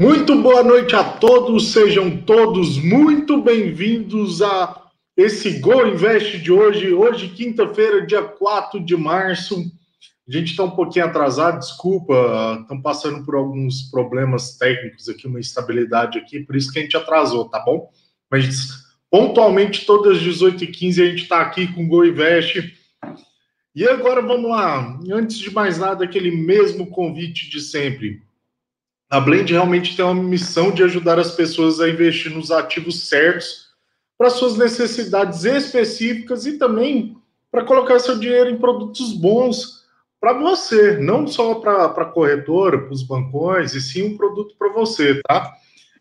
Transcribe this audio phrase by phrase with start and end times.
[0.00, 6.90] Muito boa noite a todos, sejam todos muito bem-vindos a esse Go Invest de hoje.
[6.90, 9.62] Hoje, quinta-feira, dia 4 de março.
[10.26, 12.14] A gente está um pouquinho atrasado, desculpa,
[12.62, 16.96] estamos passando por alguns problemas técnicos aqui, uma instabilidade aqui, por isso que a gente
[16.96, 17.90] atrasou, tá bom?
[18.30, 18.70] Mas
[19.10, 22.74] pontualmente, todas as 18h15, a gente está aqui com o Go Invest.
[23.74, 24.98] E agora vamos lá.
[25.12, 28.29] Antes de mais nada, aquele mesmo convite de sempre
[29.10, 33.70] a Blend realmente tem uma missão de ajudar as pessoas a investir nos ativos certos
[34.16, 37.16] para suas necessidades específicas e também
[37.50, 39.80] para colocar seu dinheiro em produtos bons
[40.20, 44.72] para você, não só para a corretora, para os bancões, e sim um produto para
[44.72, 45.54] você, tá?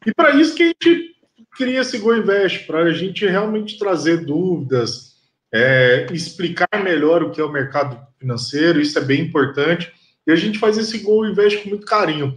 [0.06, 1.16] E para isso que a gente
[1.58, 5.16] cria esse Go Invest, para a gente realmente trazer dúvidas,
[5.52, 9.92] é, explicar melhor o que é o mercado financeiro, isso é bem importante,
[10.28, 12.36] e a gente faz esse Go Invest com muito carinho.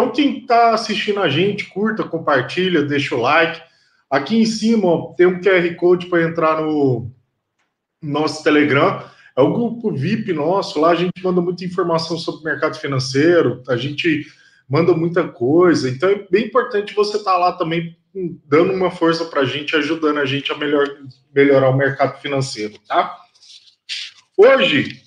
[0.00, 3.60] Então, quem está assistindo a gente, curta, compartilha, deixa o like.
[4.08, 7.12] Aqui em cima ó, tem um QR Code para entrar no
[8.00, 9.04] nosso Telegram.
[9.36, 10.80] É o grupo VIP nosso.
[10.80, 14.26] Lá a gente manda muita informação sobre o mercado financeiro, a gente
[14.66, 15.90] manda muita coisa.
[15.90, 17.94] Então é bem importante você estar tá lá também
[18.46, 20.88] dando uma força para a gente, ajudando a gente a melhor,
[21.34, 23.18] melhorar o mercado financeiro, tá?
[24.34, 25.02] Hoje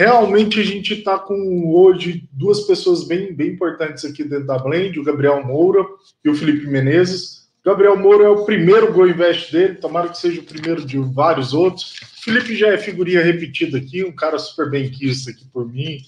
[0.00, 4.98] Realmente a gente está com hoje duas pessoas bem, bem importantes aqui dentro da Blend,
[4.98, 5.84] o Gabriel Moura
[6.24, 7.50] e o Felipe Menezes.
[7.62, 11.52] Gabriel Moura é o primeiro Go Invest dele, tomara que seja o primeiro de vários
[11.52, 12.00] outros.
[12.24, 15.98] Felipe já é figurinha repetida aqui, um cara super bem quisto aqui por mim,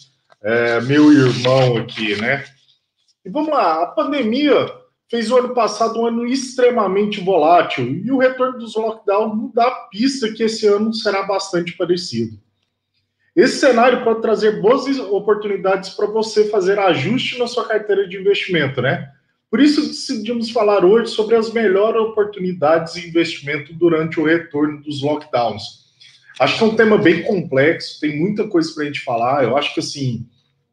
[0.42, 2.46] é, meu irmão aqui, né?
[3.22, 4.72] E vamos lá, a pandemia
[5.10, 9.70] fez o ano passado um ano extremamente volátil e o retorno dos lockdowns não dá
[9.90, 12.40] pista que esse ano será bastante parecido.
[13.34, 18.82] Esse cenário pode trazer boas oportunidades para você fazer ajuste na sua carteira de investimento,
[18.82, 19.10] né?
[19.50, 25.02] Por isso decidimos falar hoje sobre as melhores oportunidades de investimento durante o retorno dos
[25.02, 25.82] lockdowns.
[26.40, 29.44] Acho que é um tema bem complexo, tem muita coisa para a gente falar.
[29.44, 30.26] Eu acho que assim,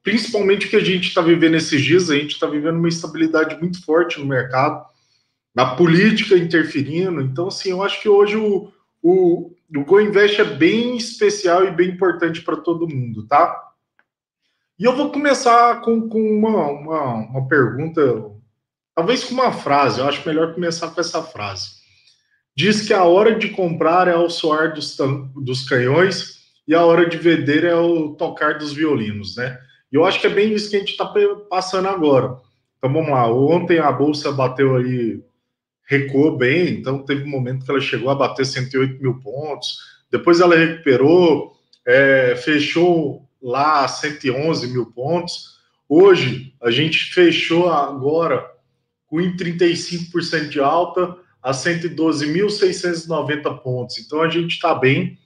[0.03, 3.57] principalmente o que a gente está vivendo esses dias, a gente está vivendo uma estabilidade
[3.59, 4.85] muito forte no mercado,
[5.53, 7.21] na política interferindo.
[7.21, 11.89] Então, assim, eu acho que hoje o, o, o GoInvest é bem especial e bem
[11.89, 13.69] importante para todo mundo, tá?
[14.77, 18.01] E eu vou começar com, com uma, uma, uma, pergunta,
[18.95, 21.79] talvez com uma frase, eu acho melhor começar com essa frase.
[22.55, 24.97] Diz que a hora de comprar é o soar dos,
[25.35, 29.59] dos canhões e a hora de vender é o tocar dos violinos, né?
[29.91, 31.11] E eu acho que é bem isso que a gente está
[31.49, 32.37] passando agora.
[32.77, 35.21] Então vamos lá, ontem a bolsa bateu aí
[35.89, 39.79] recuou bem, então teve um momento que ela chegou a bater 108 mil pontos,
[40.11, 45.57] depois ela recuperou, é, fechou lá 111 mil pontos.
[45.87, 48.45] Hoje a gente fechou agora
[49.07, 53.97] com 35% de alta a 112.690 pontos.
[53.97, 55.17] Então a gente está bem,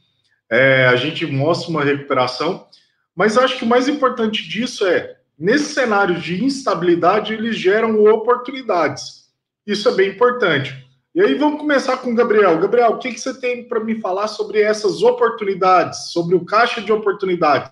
[0.50, 2.66] é, a gente mostra uma recuperação,
[3.14, 9.23] mas acho que o mais importante disso é, nesse cenário de instabilidade, eles geram oportunidades.
[9.66, 10.86] Isso é bem importante.
[11.16, 12.60] E aí vamos começar com o Gabriel.
[12.60, 16.82] Gabriel, o que, que você tem para me falar sobre essas oportunidades, sobre o caixa
[16.82, 17.72] de oportunidade?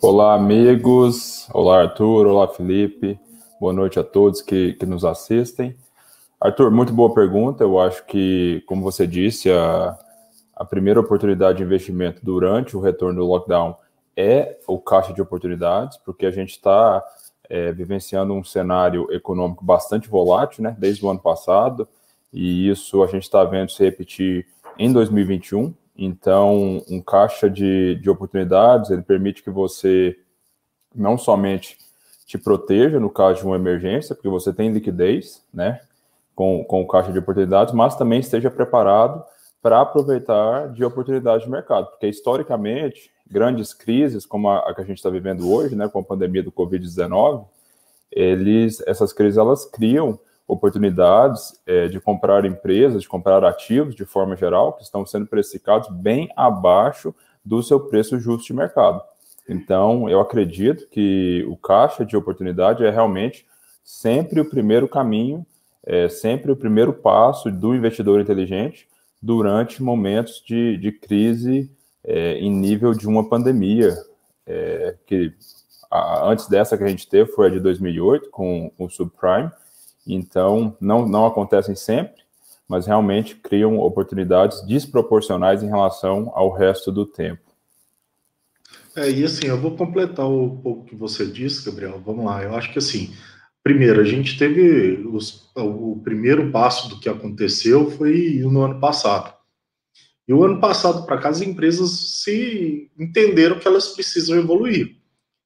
[0.00, 1.46] Olá, amigos.
[1.52, 2.26] Olá, Arthur.
[2.26, 3.20] Olá, Felipe.
[3.60, 5.76] Boa noite a todos que, que nos assistem.
[6.40, 7.62] Arthur, muito boa pergunta.
[7.62, 9.98] Eu acho que, como você disse, a,
[10.56, 13.76] a primeira oportunidade de investimento durante o retorno do lockdown
[14.16, 17.02] é o caixa de oportunidades, porque a gente está
[17.48, 21.88] é, vivenciando um cenário econômico bastante volátil, né, desde o ano passado,
[22.32, 24.46] e isso a gente está vendo se repetir
[24.78, 25.74] em 2021.
[25.96, 30.16] Então, um caixa de, de oportunidades, ele permite que você
[30.94, 31.76] não somente
[32.26, 35.80] te proteja no caso de uma emergência, porque você tem liquidez, né,
[36.34, 39.22] com, com o caixa de oportunidades, mas também esteja preparado
[39.62, 44.84] para aproveitar de oportunidades de mercado, porque historicamente grandes crises como a, a que a
[44.84, 47.46] gente está vivendo hoje, né, com a pandemia do Covid-19,
[48.10, 54.36] eles, essas crises elas criam oportunidades é, de comprar empresas, de comprar ativos de forma
[54.36, 57.14] geral, que estão sendo precificados bem abaixo
[57.44, 59.00] do seu preço justo de mercado.
[59.48, 63.46] Então, eu acredito que o caixa de oportunidade é realmente
[63.82, 65.46] sempre o primeiro caminho,
[65.84, 68.86] é sempre o primeiro passo do investidor inteligente
[69.22, 71.70] durante momentos de, de crise
[72.04, 73.96] é, em nível de uma pandemia,
[74.44, 75.32] é, que
[75.90, 79.50] a, antes dessa que a gente teve foi a de 2008, com, com o subprime,
[80.06, 82.22] então não, não acontecem sempre,
[82.66, 87.52] mas realmente criam oportunidades desproporcionais em relação ao resto do tempo.
[88.96, 92.00] É, e assim, eu vou completar um pouco que você disse, Gabriel.
[92.04, 92.42] Vamos lá.
[92.42, 93.14] Eu acho que assim,
[93.62, 99.34] primeiro, a gente teve os, o primeiro passo do que aconteceu foi no ano passado.
[100.26, 104.96] E o ano passado para cá, as empresas se entenderam que elas precisam evoluir.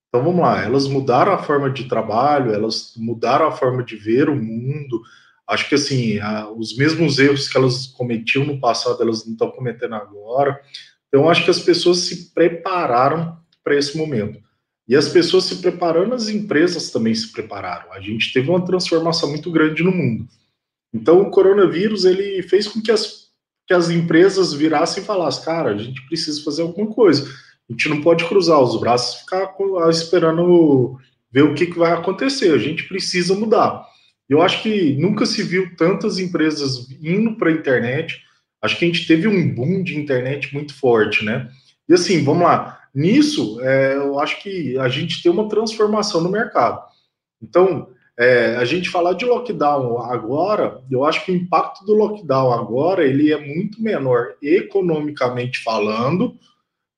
[0.09, 4.29] Então vamos lá, elas mudaram a forma de trabalho, elas mudaram a forma de ver
[4.29, 5.03] o mundo.
[5.47, 9.51] Acho que assim, a, os mesmos erros que elas cometiam no passado, elas não estão
[9.51, 10.61] cometendo agora.
[11.09, 14.41] Então acho que as pessoas se prepararam para esse momento.
[14.89, 17.93] E as pessoas se preparando, as empresas também se prepararam.
[17.93, 20.29] A gente teve uma transformação muito grande no mundo.
[20.95, 23.27] Então o coronavírus ele fez com que as
[23.67, 27.29] que as empresas virassem e falassem, cara, a gente precisa fazer alguma coisa.
[27.69, 29.57] A gente não pode cruzar os braços e ficar
[29.91, 30.97] esperando
[31.33, 32.53] ver o que, que vai acontecer.
[32.53, 33.85] A gente precisa mudar.
[34.29, 38.23] Eu acho que nunca se viu tantas empresas indo para a internet.
[38.63, 41.51] Acho que a gente teve um boom de internet muito forte, né?
[41.89, 42.76] E assim, vamos lá.
[42.97, 46.83] Nisso, é, eu acho que a gente tem uma transformação no mercado.
[47.43, 47.89] Então,
[48.19, 53.05] é, a gente falar de lockdown agora, eu acho que o impacto do lockdown agora
[53.05, 56.39] ele é muito menor economicamente falando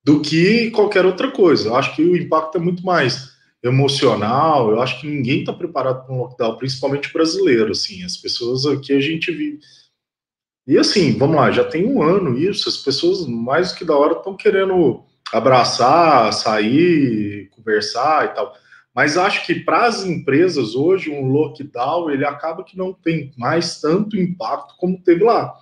[0.04, 1.70] do que qualquer outra coisa.
[1.70, 4.70] Eu acho que o impacto é muito mais emocional.
[4.70, 7.72] Eu acho que ninguém está preparado para um lockdown, principalmente brasileiro.
[7.72, 9.58] Assim, as pessoas aqui a gente vive.
[10.64, 12.68] E assim, vamos lá, já tem um ano isso.
[12.68, 18.54] As pessoas mais do que da hora estão querendo abraçar, sair, conversar e tal.
[18.94, 23.80] Mas acho que para as empresas hoje um lockdown ele acaba que não tem mais
[23.80, 25.54] tanto impacto como teve lá.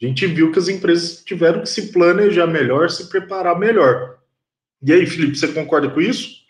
[0.00, 4.18] A gente viu que as empresas tiveram que se planejar melhor, se preparar melhor.
[4.82, 6.44] E aí, Felipe, você concorda com isso?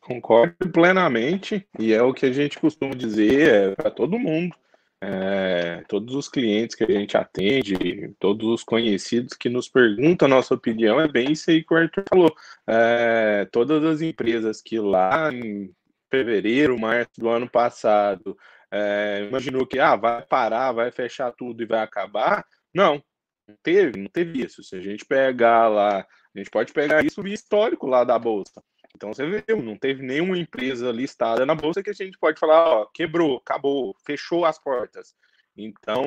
[0.00, 4.56] Concordo plenamente, e é o que a gente costuma dizer é, para todo mundo.
[5.02, 10.28] É, todos os clientes que a gente atende, todos os conhecidos que nos perguntam a
[10.28, 12.34] nossa opinião, é bem isso aí que o Arthur falou.
[12.66, 15.74] É, todas as empresas que lá em
[16.10, 18.36] fevereiro, março do ano passado,
[18.70, 22.44] é, imaginou que ah, vai parar, vai fechar tudo e vai acabar.
[22.74, 23.02] Não,
[23.48, 24.62] não teve, não teve isso.
[24.62, 28.62] Se a gente pegar lá, a gente pode pegar isso via histórico lá da Bolsa.
[29.00, 32.68] Então você viu, não teve nenhuma empresa listada na bolsa que a gente pode falar,
[32.68, 35.14] ó, quebrou, acabou, fechou as portas.
[35.56, 36.04] Então,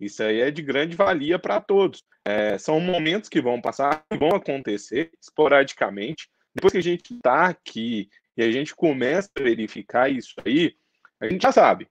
[0.00, 2.02] isso aí é de grande valia para todos.
[2.24, 6.28] É, são momentos que vão passar, que vão acontecer esporadicamente.
[6.52, 10.74] Depois que a gente está aqui e a gente começa a verificar isso aí,
[11.20, 11.86] a gente já sabe.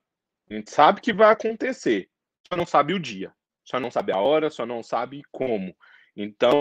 [0.49, 2.09] A gente sabe que vai acontecer,
[2.45, 3.31] só não sabe o dia,
[3.63, 5.73] só não sabe a hora, só não sabe como.
[6.13, 6.59] Então,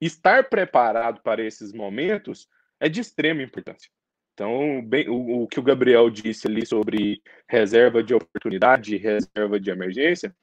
[0.00, 2.48] estar preparado para esses momentos
[2.80, 3.90] é de extrema importância.
[4.34, 9.70] Então, bem, o, o, que o Gabriel disse ali sobre reserva de oportunidade reserva de
[9.70, 10.34] emergência,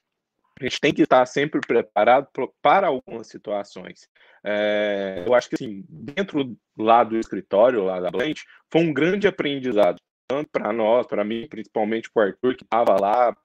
[0.59, 2.27] a gente tem que estar sempre preparado
[2.61, 4.07] para algumas situações.
[4.43, 8.41] É, eu acho que, assim, dentro lá do escritório, lá da Blend,
[8.71, 9.97] foi um grande aprendizado,
[10.27, 13.35] tanto para nós, para mim, principalmente para o Arthur, que estava lá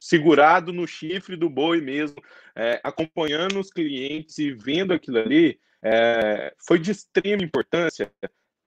[0.00, 2.16] segurado no chifre do boi mesmo,
[2.56, 8.10] é, acompanhando os clientes e vendo aquilo ali, é, foi de extrema importância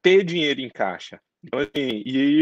[0.01, 1.19] ter dinheiro em caixa.
[1.43, 2.41] Então, assim, e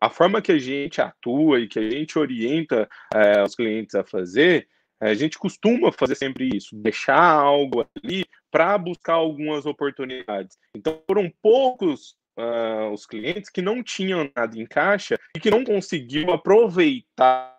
[0.00, 4.04] a forma que a gente atua e que a gente orienta é, os clientes a
[4.04, 4.68] fazer,
[5.00, 10.58] a gente costuma fazer sempre isso, deixar algo ali para buscar algumas oportunidades.
[10.74, 15.64] Então, foram poucos uh, os clientes que não tinham nada em caixa e que não
[15.64, 17.53] conseguiam aproveitar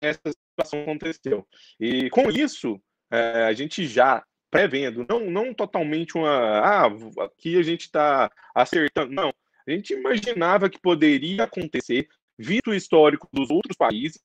[0.00, 1.46] essa situação aconteceu.
[1.78, 6.60] E com isso, é, a gente já prevendo, não, não totalmente uma.
[6.60, 6.86] Ah,
[7.24, 9.12] aqui a gente está acertando.
[9.12, 9.32] Não.
[9.66, 14.22] A gente imaginava que poderia acontecer, visto o histórico dos outros países,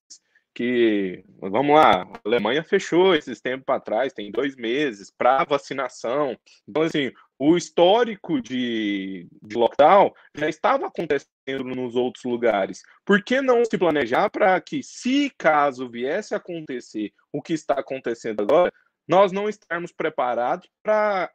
[0.53, 6.37] que, vamos lá, a Alemanha fechou esses tempos para trás, tem dois meses, para vacinação.
[6.67, 7.11] Então, assim,
[7.43, 12.83] o histórico de, de, lockdown já estava acontecendo nos outros lugares.
[13.03, 17.73] Por que não se planejar para que, se caso viesse a acontecer o que está
[17.73, 18.71] acontecendo agora,
[19.07, 21.31] nós não estarmos preparados para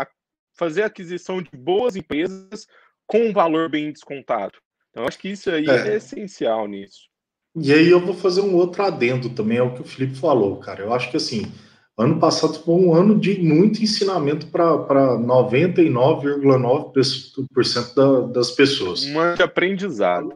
[0.57, 2.69] fazer a aquisição de boas empresas
[3.05, 4.57] com um valor bem descontado?
[4.91, 7.09] Então, acho que isso aí é, é essencial nisso.
[7.57, 10.85] E aí eu vou fazer um outro adendo também ao que o Felipe falou, cara.
[10.85, 11.53] Eu acho que assim,
[11.99, 19.05] ano passado foi um ano de muito ensinamento para 99,9% da, das pessoas.
[19.05, 20.33] Um ano de aprendizado.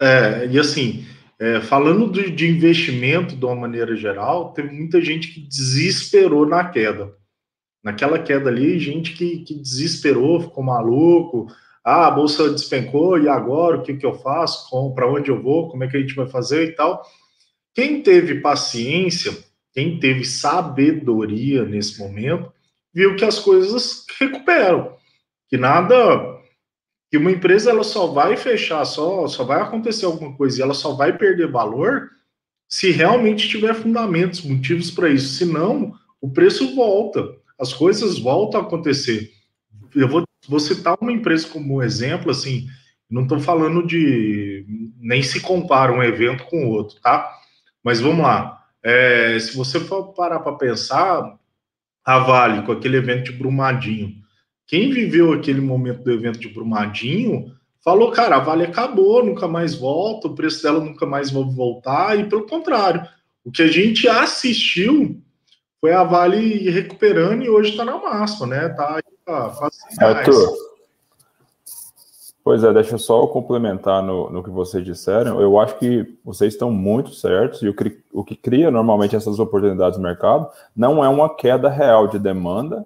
[0.00, 1.04] É, e assim,
[1.38, 6.68] é, falando de, de investimento de uma maneira geral, teve muita gente que desesperou na
[6.68, 7.12] queda.
[7.82, 11.48] Naquela queda ali, gente que, que desesperou, ficou maluco,
[11.84, 14.70] ah, a bolsa despencou e agora o que, que eu faço?
[14.94, 15.68] Para onde eu vou?
[15.68, 17.02] Como é que a gente vai fazer e tal?
[17.74, 19.36] Quem teve paciência,
[19.72, 22.52] quem teve sabedoria nesse momento,
[22.94, 24.96] viu que as coisas recuperam.
[25.48, 26.40] que nada
[27.10, 30.72] que uma empresa ela só vai fechar, só, só vai acontecer alguma coisa e ela
[30.72, 32.08] só vai perder valor
[32.66, 35.34] se realmente tiver fundamentos, motivos para isso.
[35.34, 39.30] Senão, o preço volta, as coisas voltam a acontecer.
[39.94, 42.66] Eu vou, vou citar uma empresa como exemplo, assim,
[43.10, 44.64] não estou falando de.
[44.98, 47.30] nem se compara um evento com o outro, tá?
[47.84, 48.61] Mas vamos lá.
[48.84, 51.38] É, se você for parar para pensar,
[52.04, 54.14] a Vale, com aquele evento de Brumadinho,
[54.66, 57.52] quem viveu aquele momento do evento de Brumadinho
[57.84, 62.18] falou, cara, a Vale acabou, nunca mais volta, o preço dela nunca mais vai voltar,
[62.18, 63.06] e pelo contrário,
[63.44, 65.20] o que a gente assistiu
[65.80, 68.68] foi a Vale recuperando e hoje está na máxima, né?
[68.68, 70.56] Tá aí tá quase Arthur,
[72.44, 75.40] Pois é, deixa eu só complementar no, no que vocês disseram.
[75.40, 79.38] Eu acho que vocês estão muito certos e o que, o que cria normalmente essas
[79.38, 82.84] oportunidades no mercado não é uma queda real de demanda,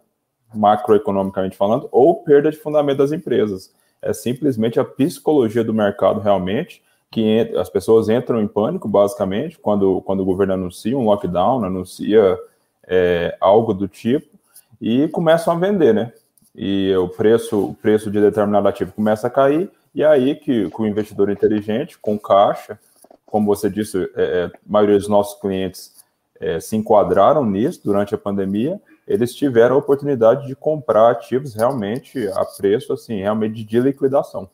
[0.54, 3.72] macroeconomicamente falando, ou perda de fundamento das empresas.
[4.02, 10.02] É simplesmente a psicologia do mercado realmente, que as pessoas entram em pânico, basicamente, quando,
[10.02, 12.38] quando o governo anuncia um lockdown, anuncia
[12.86, 14.36] é, algo do tipo,
[14.78, 16.12] e começam a vender, né?
[16.56, 20.70] E o preço, o preço de determinado ativo começa a cair, e é aí que,
[20.70, 22.78] que o investidor inteligente, com caixa,
[23.26, 25.92] como você disse, é, é, a maioria dos nossos clientes
[26.40, 32.26] é, se enquadraram nisso durante a pandemia, eles tiveram a oportunidade de comprar ativos realmente
[32.28, 34.48] a preço, assim, realmente de liquidação.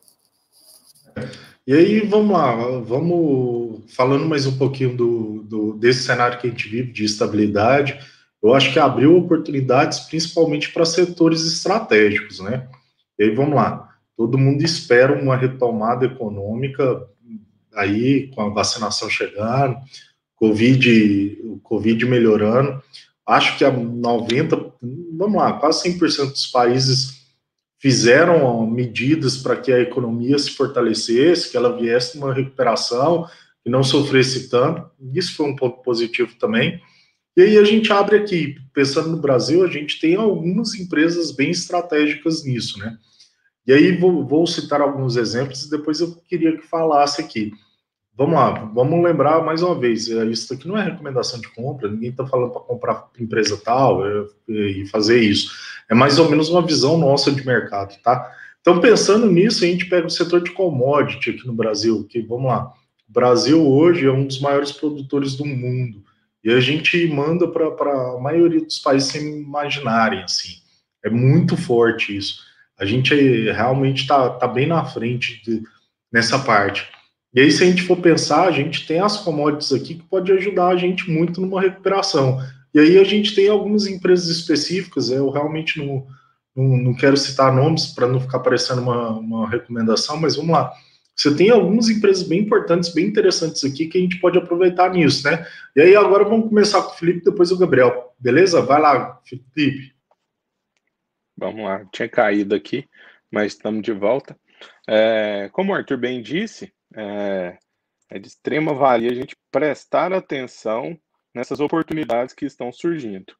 [1.65, 6.49] E aí, vamos lá, vamos falando mais um pouquinho do, do, desse cenário que a
[6.49, 7.99] gente vive de estabilidade.
[8.43, 12.67] Eu acho que abriu oportunidades principalmente para setores estratégicos, né?
[13.17, 17.07] E aí, vamos lá, todo mundo espera uma retomada econômica
[17.73, 19.77] aí, com a vacinação chegando,
[20.35, 22.81] Covid, o Covid melhorando
[23.25, 24.73] acho que a 90,
[25.17, 27.23] vamos lá, quase 100% dos países
[27.79, 33.27] fizeram medidas para que a economia se fortalecesse, que ela viesse uma recuperação
[33.65, 34.89] e não sofresse tanto.
[35.13, 36.81] Isso foi um ponto positivo também.
[37.35, 41.49] E aí a gente abre aqui, pensando no Brasil, a gente tem algumas empresas bem
[41.49, 42.97] estratégicas nisso, né?
[43.65, 47.51] E aí vou, vou citar alguns exemplos e depois eu queria que falasse aqui.
[48.15, 52.11] Vamos lá, vamos lembrar mais uma vez, isso aqui não é recomendação de compra, ninguém
[52.11, 55.51] está falando para comprar empresa tal é, e fazer isso.
[55.89, 58.31] É mais ou menos uma visão nossa de mercado, tá?
[58.61, 62.45] Então, pensando nisso, a gente pega o setor de commodity aqui no Brasil, que, vamos
[62.45, 62.71] lá,
[63.09, 66.03] o Brasil hoje é um dos maiores produtores do mundo,
[66.43, 70.55] e a gente manda para a maioria dos países sem imaginarem, assim.
[71.03, 72.39] É muito forte isso.
[72.77, 73.13] A gente
[73.51, 75.63] realmente está tá bem na frente de,
[76.11, 76.87] nessa parte.
[77.33, 80.31] E aí, se a gente for pensar, a gente tem as commodities aqui que pode
[80.31, 82.39] ajudar a gente muito numa recuperação.
[82.73, 86.05] E aí a gente tem algumas empresas específicas, eu realmente não,
[86.55, 90.73] não, não quero citar nomes para não ficar parecendo uma, uma recomendação, mas vamos lá.
[91.15, 95.29] Você tem algumas empresas bem importantes, bem interessantes aqui que a gente pode aproveitar nisso,
[95.29, 95.45] né?
[95.75, 98.13] E aí agora vamos começar com o Felipe, depois o Gabriel.
[98.19, 98.61] Beleza?
[98.61, 99.93] Vai lá, Felipe.
[101.37, 102.87] Vamos lá, tinha caído aqui,
[103.31, 104.37] mas estamos de volta.
[104.87, 107.57] É, como o Arthur bem disse, é,
[108.09, 110.97] é de extrema valia a gente prestar atenção
[111.33, 113.35] nessas oportunidades que estão surgindo.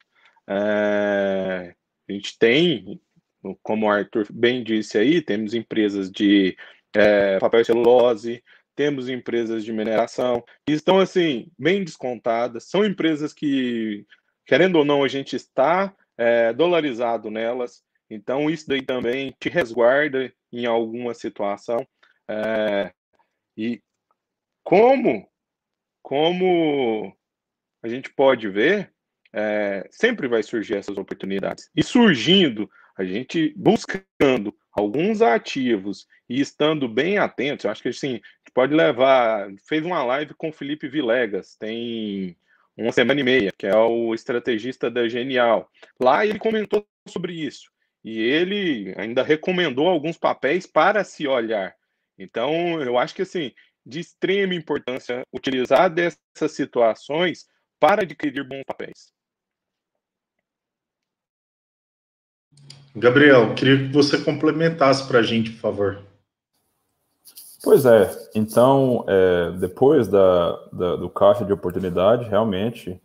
[0.48, 1.76] É,
[2.10, 3.00] a gente tem,
[3.62, 6.58] como o Arthur bem disse aí, temos empresas de
[6.96, 8.44] é, papel e celulose,
[8.76, 14.06] temos empresas de mineração, que estão assim, bem descontadas, são empresas que,
[14.46, 20.34] querendo ou não, a gente está é, dolarizado nelas, então isso daí também te resguarda
[20.52, 21.86] em alguma situação.
[22.28, 22.92] É,
[23.58, 23.82] e
[24.64, 25.28] como,
[26.02, 27.16] como
[27.84, 28.94] a gente pode ver,
[29.34, 31.70] é, sempre vai surgir essas oportunidades.
[31.76, 38.20] E surgindo, a gente buscando alguns ativos e estando bem atentos, eu acho que assim,
[38.54, 39.50] pode levar.
[39.68, 42.36] Fez uma live com o Felipe Vilegas, tem
[42.76, 45.70] uma semana e meia, que é o estrategista da Genial.
[46.00, 47.72] Lá ele comentou sobre isso.
[48.04, 51.74] E ele ainda recomendou alguns papéis para se olhar.
[52.18, 53.52] Então, eu acho que assim,
[53.86, 57.48] de extrema importância utilizar dessas situações
[57.80, 59.14] para adquirir bons papéis.
[62.96, 66.00] Gabriel, queria que você complementasse para a gente, por favor.
[67.64, 73.02] Pois é, então, é, depois da, da, do caixa de oportunidade, realmente,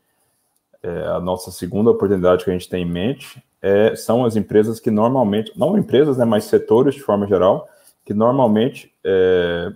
[0.82, 4.80] é, a nossa segunda oportunidade que a gente tem em mente é, são as empresas
[4.80, 7.68] que normalmente, não empresas, né, mas setores de forma geral,
[8.04, 9.72] que normalmente é,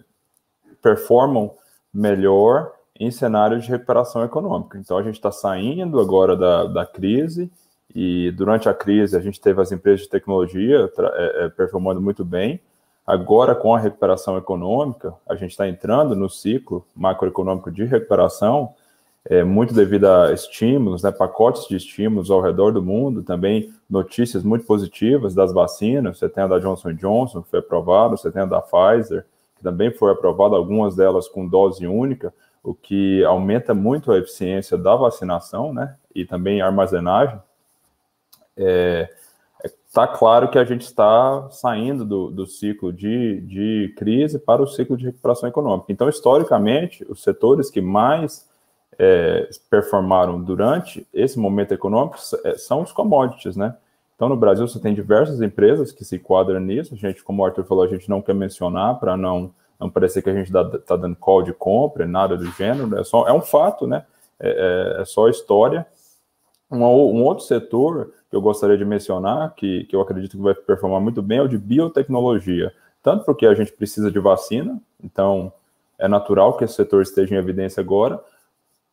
[0.82, 1.54] performam
[1.94, 4.78] melhor em cenários de recuperação econômica.
[4.78, 7.50] Então, a gente está saindo agora da, da crise
[7.94, 12.24] E durante a crise, a gente teve as empresas de tecnologia é, é, performando muito
[12.24, 12.60] bem.
[13.06, 18.74] Agora, com a recuperação econômica, a gente está entrando no ciclo macroeconômico de recuperação,
[19.24, 24.42] é, muito devido a estímulos, né, pacotes de estímulos ao redor do mundo, também notícias
[24.42, 26.18] muito positivas das vacinas.
[26.18, 29.24] Você tem a da Johnson Johnson, que foi aprovada, você tem a da Pfizer,
[29.56, 32.32] que também foi aprovada, algumas delas com dose única,
[32.64, 37.38] o que aumenta muito a eficiência da vacinação, né, e também a armazenagem.
[38.56, 39.08] É,
[39.86, 44.66] está claro que a gente está saindo do, do ciclo de, de crise para o
[44.66, 45.92] ciclo de recuperação econômica.
[45.92, 48.48] Então, historicamente, os setores que mais
[48.98, 53.76] é, performaram durante esse momento econômico é, são os commodities, né?
[54.14, 56.94] Então, no Brasil, você tem diversas empresas que se enquadram nisso.
[56.94, 60.22] A gente, como o Arthur falou, a gente não quer mencionar para não, não parecer
[60.22, 62.86] que a gente está dando call de compra, nada do gênero.
[62.86, 63.00] Né?
[63.00, 64.04] É, só, é um fato, né?
[64.38, 65.84] É, é, é só história.
[66.70, 70.54] Um, um, outro setor que eu gostaria de mencionar, que, que eu acredito que vai
[70.54, 72.72] performar muito bem, é o de biotecnologia.
[73.02, 75.52] Tanto porque a gente precisa de vacina, então
[75.98, 78.18] é natural que esse setor esteja em evidência agora,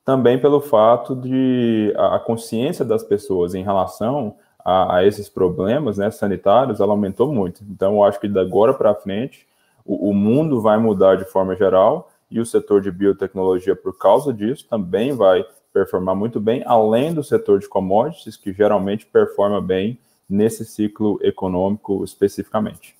[0.03, 6.11] também pelo fato de a, consciência das pessoas em relação a, a, esses problemas né,
[6.11, 7.63] sanitários, ela aumentou muito.
[7.63, 9.47] Então, eu acho que de agora para frente,
[9.85, 14.33] o, o, mundo vai mudar de forma geral e o setor de biotecnologia, por causa
[14.33, 19.99] disso, também vai performar muito bem, além do setor de commodities, que geralmente performa bem
[20.29, 22.95] nesse ciclo econômico especificamente.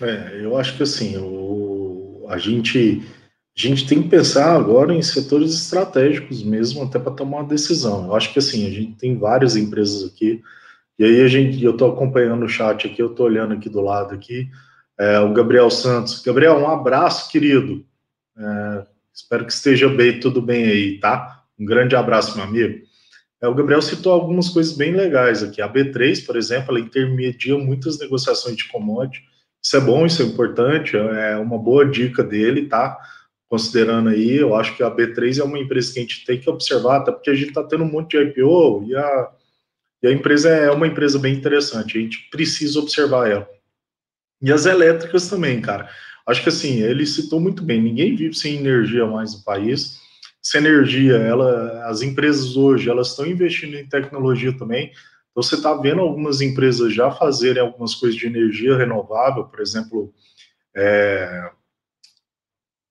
[0.00, 3.02] É, eu acho que assim, o, a gente
[3.56, 8.06] a gente tem que pensar agora em setores estratégicos mesmo, até para tomar uma decisão.
[8.06, 10.42] Eu acho que assim, a gente tem várias empresas aqui,
[10.98, 13.80] e aí a gente, eu estou acompanhando o chat aqui, eu estou olhando aqui do
[13.80, 14.48] lado aqui,
[14.98, 16.20] é, o Gabriel Santos.
[16.20, 17.84] Gabriel, um abraço, querido.
[18.36, 21.44] É, espero que esteja bem, tudo bem aí, tá?
[21.58, 22.84] Um grande abraço, meu amigo.
[23.40, 25.62] É, o Gabriel citou algumas coisas bem legais aqui.
[25.62, 29.22] A B3, por exemplo, ela intermedia muitas negociações de commodity.
[29.62, 32.98] Isso é bom, isso é importante, é uma boa dica dele, tá?
[33.54, 36.50] considerando aí, eu acho que a B3 é uma empresa que a gente tem que
[36.50, 39.30] observar, até porque a gente está tendo um monte de IPO e a,
[40.02, 43.48] e a empresa é uma empresa bem interessante, a gente precisa observar ela.
[44.42, 45.88] E as elétricas também, cara.
[46.26, 50.00] Acho que assim, ele citou muito bem, ninguém vive sem energia mais no país.
[50.44, 54.90] Essa energia, ela, as empresas hoje, elas estão investindo em tecnologia também.
[55.30, 60.14] Então, você está vendo algumas empresas já fazerem algumas coisas de energia renovável, por exemplo,
[60.74, 61.50] é,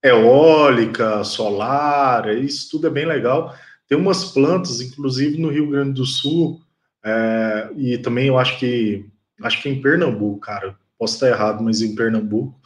[0.03, 3.55] eólica, solar, isso tudo é bem legal.
[3.87, 6.61] Tem umas plantas, inclusive no Rio Grande do Sul,
[7.03, 9.05] é, e também eu acho que
[9.41, 12.62] acho que em Pernambuco, cara, posso estar errado, mas em Pernambuco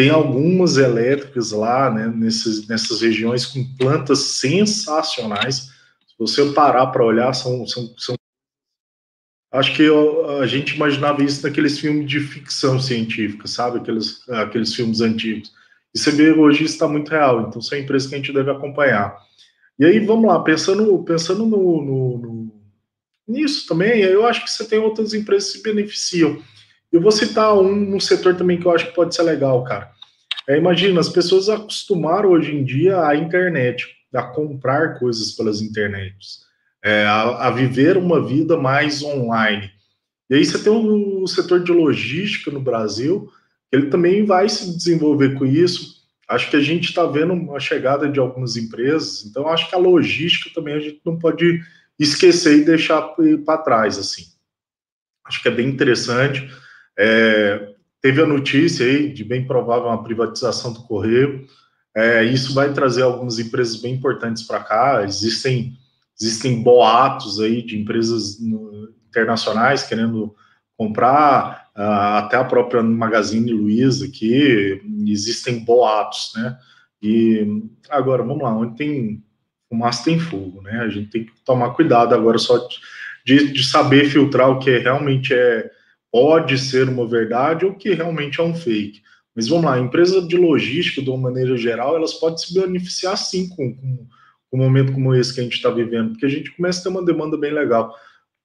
[0.00, 5.56] tem algumas elétricas lá, né, nesses, nessas regiões com plantas sensacionais.
[5.56, 8.14] Se você parar para olhar, são, são, são
[9.52, 13.76] Acho que eu, a gente imaginava isso naqueles filmes de ficção científica, sabe?
[13.76, 15.52] Aqueles, aqueles filmes antigos.
[15.94, 18.32] E você vê hoje está muito real, então isso é uma empresa que a gente
[18.32, 19.14] deve acompanhar.
[19.78, 22.62] E aí, vamos lá, pensando, pensando no, no, no,
[23.28, 26.42] nisso também, eu acho que você tem outras empresas que se beneficiam.
[26.92, 29.90] Eu vou citar um, setor também que eu acho que pode ser legal, cara.
[30.48, 36.40] É, imagina, as pessoas acostumaram hoje em dia à internet, a comprar coisas pelas internets,
[36.84, 39.70] é, a, a, viver uma vida mais online.
[40.28, 43.30] E aí você tem o, o setor de logística no Brasil,
[43.70, 46.00] ele também vai se desenvolver com isso.
[46.28, 49.78] Acho que a gente está vendo uma chegada de algumas empresas, então acho que a
[49.78, 51.62] logística também a gente não pode
[51.98, 54.24] esquecer e deixar para trás, assim.
[55.24, 56.50] Acho que é bem interessante.
[57.02, 61.46] É, teve a notícia aí de bem provável uma privatização do Correio.
[61.96, 65.02] É, isso vai trazer algumas empresas bem importantes para cá.
[65.04, 65.72] Existem,
[66.20, 68.38] existem boatos aí de empresas
[69.08, 70.34] internacionais querendo
[70.76, 76.56] comprar uh, até a própria Magazine Luiza aqui, existem boatos, né?
[77.02, 79.22] E agora, vamos lá, onde tem
[79.68, 80.80] fumaça tem fogo, né?
[80.80, 82.66] A gente tem que tomar cuidado agora só
[83.24, 85.70] de, de saber filtrar o que realmente é
[86.12, 89.02] pode ser uma verdade ou que realmente é um fake.
[89.34, 93.16] Mas vamos lá, a empresa de logística, de uma maneira geral, elas podem se beneficiar
[93.16, 94.06] sim com, com,
[94.50, 96.82] com um momento como esse que a gente está vivendo, porque a gente começa a
[96.82, 97.94] ter uma demanda bem legal.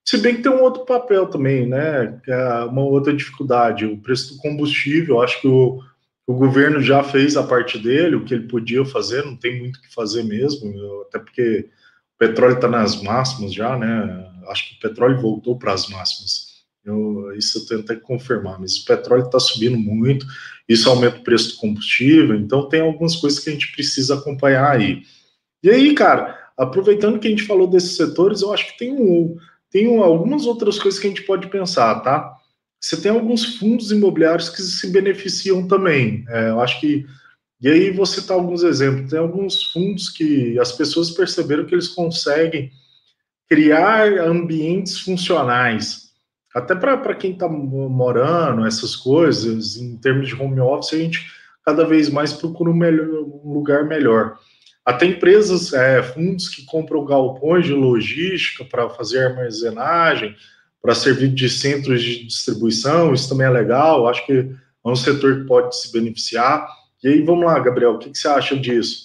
[0.08, 2.21] Se bem que tem um outro papel também, né?
[2.28, 5.19] É uma outra dificuldade, o preço do combustível.
[5.19, 5.82] Acho que o,
[6.28, 9.78] o governo já fez a parte dele, o que ele podia fazer, não tem muito
[9.78, 10.71] o que fazer mesmo,
[11.08, 11.69] até porque
[12.15, 14.32] o petróleo está nas máximas já, né?
[14.47, 16.44] Acho que o petróleo voltou para as máximas.
[16.85, 20.25] Eu, isso eu que confirmar, mas o petróleo está subindo muito,
[20.69, 24.71] isso aumenta o preço do combustível, então tem algumas coisas que a gente precisa acompanhar
[24.75, 25.01] aí.
[25.63, 29.35] E aí, cara, aproveitando que a gente falou desses setores, eu acho que tem um
[29.75, 32.33] tem algumas outras coisas que a gente pode pensar, tá?
[32.79, 36.23] Você tem alguns fundos imobiliários que se beneficiam também.
[36.29, 37.05] É, eu acho que.
[37.59, 39.09] E aí você tá alguns exemplos.
[39.09, 42.71] Tem alguns fundos que as pessoas perceberam que eles conseguem
[43.49, 46.04] criar ambientes funcionais.
[46.55, 51.29] Até para quem está morando, essas coisas, em termos de home office, a gente
[51.65, 53.09] cada vez mais procura um, melhor,
[53.43, 54.37] um lugar melhor.
[54.85, 60.33] Até empresas, é, fundos que compram galpões de logística para fazer armazenagem,
[60.81, 65.41] para servir de centros de distribuição, isso também é legal, acho que é um setor
[65.41, 66.69] que pode se beneficiar.
[67.03, 69.04] E aí, vamos lá, Gabriel, o que, que você acha disso?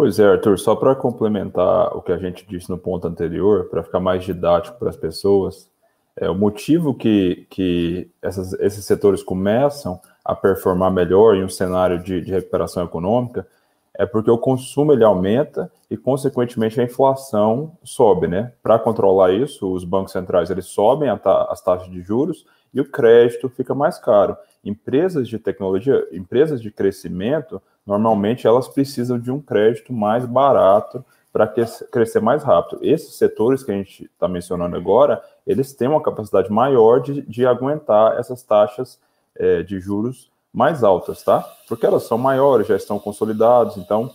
[0.00, 3.82] Pois é, Arthur, só para complementar o que a gente disse no ponto anterior, para
[3.82, 5.70] ficar mais didático para as pessoas,
[6.16, 12.02] é, o motivo que, que essas, esses setores começam a performar melhor em um cenário
[12.02, 13.46] de, de recuperação econômica
[13.92, 18.54] é porque o consumo ele aumenta e, consequentemente, a inflação sobe, né?
[18.62, 22.90] Para controlar isso, os bancos centrais eles sobem ta as taxas de juros e o
[22.90, 24.34] crédito fica mais caro.
[24.64, 27.60] Empresas de tecnologia, empresas de crescimento,
[27.90, 31.48] normalmente elas precisam de um crédito mais barato para
[31.90, 32.78] crescer mais rápido.
[32.82, 37.44] Esses setores que a gente está mencionando agora, eles têm uma capacidade maior de, de
[37.44, 38.96] aguentar essas taxas
[39.36, 41.44] é, de juros mais altas, tá?
[41.68, 44.12] Porque elas são maiores, já estão consolidados, então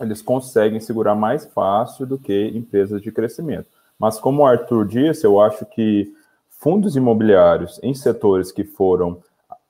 [0.00, 3.66] eles conseguem segurar mais fácil do que empresas de crescimento.
[3.98, 6.12] Mas como o Arthur disse, eu acho que
[6.48, 9.20] fundos imobiliários em setores que foram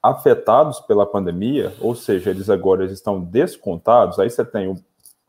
[0.05, 4.77] afetados pela pandemia, ou seja, eles agora estão descontados, aí você tem o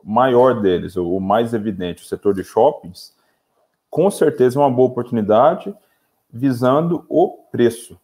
[0.04, 3.14] maior deles, o mais evidente, o setor de shoppings,
[3.88, 5.74] com certeza é uma boa oportunidade
[6.30, 7.98] visando o preço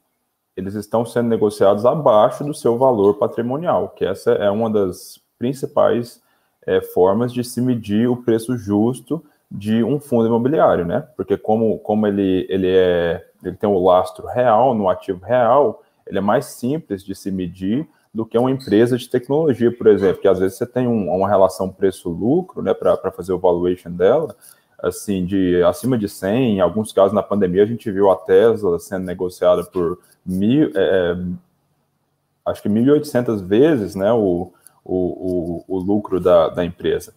[0.57, 6.23] eles estão sendo negociados abaixo do seu valor patrimonial, que essa é uma das principais
[6.67, 11.07] é, formas de se medir o preço justo de um fundo imobiliário, né?
[11.17, 15.83] Porque como, como ele, ele, é, ele tem o lastro real, no ativo real,
[16.13, 20.21] ele é mais simples de se medir do que uma empresa de tecnologia, por exemplo,
[20.21, 24.37] que às vezes você tem um, uma relação preço-lucro, né, para fazer o valuation dela,
[24.79, 28.79] assim, de acima de 100, em alguns casos na pandemia a gente viu a Tesla
[28.79, 31.17] sendo negociada por mil, é, é
[32.45, 34.53] acho que 1.800 vezes né, o,
[34.85, 37.15] o, o, o lucro da, da empresa.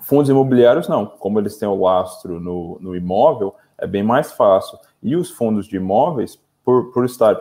[0.00, 4.78] Fundos imobiliários não, como eles têm o lastro no, no imóvel, é bem mais fácil.
[5.02, 7.40] E os fundos de imóveis, por, por estar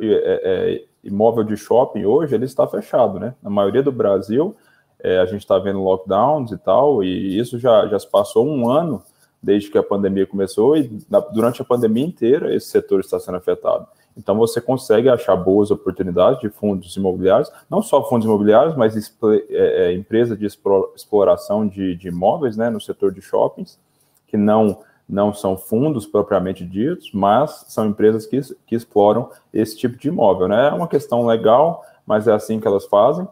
[0.00, 3.34] é, imóvel de shopping hoje, ele está fechado, né?
[3.42, 4.56] Na maioria do Brasil,
[4.98, 8.70] é, a gente está vendo lockdowns e tal, e isso já, já se passou um
[8.70, 9.02] ano
[9.42, 13.36] desde que a pandemia começou, e na, durante a pandemia inteira esse setor está sendo
[13.36, 13.86] afetado.
[14.16, 19.90] Então você consegue achar boas oportunidades de fundos imobiliários, não só fundos imobiliários, mas é,
[19.90, 23.78] é, empresas de exploração de, de imóveis né, no setor de shoppings,
[24.26, 29.96] que não, não são fundos propriamente ditos, mas são empresas que, que exploram esse tipo
[29.96, 30.48] de imóvel.
[30.48, 30.68] Né?
[30.68, 33.26] É uma questão legal, mas é assim que elas fazem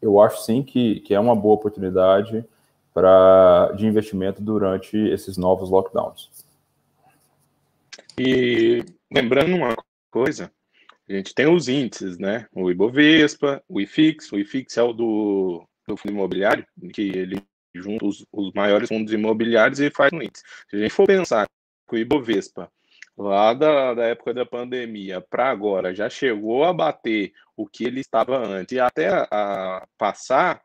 [0.00, 2.44] eu acho sim que, que é uma boa oportunidade
[2.94, 6.30] para de investimento durante esses novos lockdowns.
[8.18, 9.76] E lembrando uma
[10.10, 10.50] coisa,
[11.08, 12.46] a gente tem os índices, né?
[12.52, 17.42] O Ibovespa, o IFIX, o IFIX é o do, do fundo imobiliário, que ele
[17.78, 20.42] junta os, os maiores fundos imobiliários e faz um índice.
[20.68, 21.46] Se a gente for pensar
[21.88, 22.70] que o Ibovespa
[23.16, 28.00] lá da, da época da pandemia para agora já chegou a bater o que ele
[28.00, 30.62] estava antes e até a, a passar,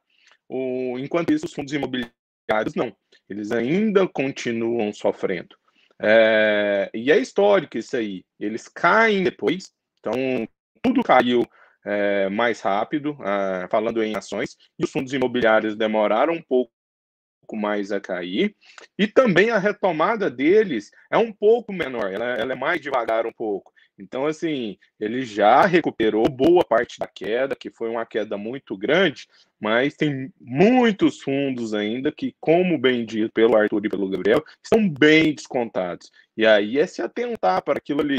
[0.47, 2.95] o, enquanto isso, os fundos imobiliários não.
[3.28, 5.56] Eles ainda continuam sofrendo.
[5.99, 8.23] É, e é histórico isso aí.
[8.39, 10.13] Eles caem depois, então
[10.82, 11.47] tudo caiu
[11.86, 16.71] é, mais rápido, ah, falando em ações, e os fundos imobiliários demoraram um pouco
[17.43, 18.56] pouco mais a cair,
[18.97, 23.34] e também a retomada deles é um pouco menor, ela, ela é mais devagar um
[23.34, 23.71] pouco.
[23.99, 29.27] Então, assim, ele já recuperou boa parte da queda, que foi uma queda muito grande,
[29.62, 34.89] mas tem muitos fundos ainda que, como bem dito pelo Arthur e pelo Gabriel, estão
[34.89, 36.12] bem descontados.
[36.36, 38.17] E aí é se atentar para aquilo ali.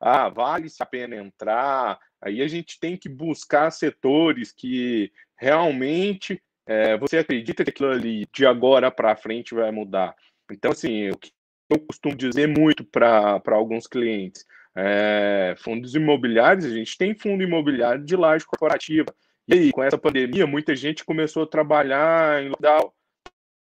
[0.00, 1.98] Ah, vale a pena entrar.
[2.22, 8.26] Aí a gente tem que buscar setores que realmente é, você acredita que aquilo ali
[8.32, 10.14] de agora para frente vai mudar?
[10.50, 11.32] Então, assim, o que
[11.70, 14.44] eu costumo dizer muito para alguns clientes,
[14.76, 19.14] é, fundos imobiliários, a gente tem fundo imobiliário de laje corporativa.
[19.46, 22.92] E aí, com essa pandemia, muita gente começou a trabalhar em lockdown.